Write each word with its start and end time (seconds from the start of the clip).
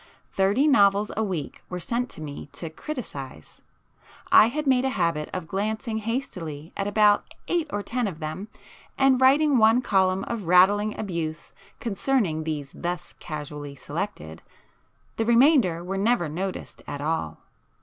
Thirty 0.33 0.67
novels 0.67 1.11
a 1.15 1.23
week 1.23 1.61
were 1.69 1.79
sent 1.79 2.09
to 2.09 2.21
me 2.21 2.47
to 2.53 2.71
'criticise,'—I 2.71 4.63
made 4.65 4.83
a 4.83 4.89
habit 4.89 5.29
of 5.31 5.47
glancing 5.47 5.99
hastily 5.99 6.73
at 6.75 6.87
about 6.87 7.31
eight 7.47 7.67
or 7.71 7.83
ten 7.83 8.07
of 8.07 8.17
them, 8.17 8.47
and 8.97 9.21
writing 9.21 9.59
one 9.59 9.83
column 9.83 10.23
of 10.23 10.47
rattling 10.47 10.97
abuse 10.99 11.53
concerning 11.79 12.45
these 12.45 12.71
thus 12.75 13.13
casually 13.19 13.75
selected,—the 13.75 14.45
remainder 15.23 15.83
were 15.83 15.99
never 15.99 16.27
noticed 16.27 16.81
at 16.87 16.99
all. 16.99 17.37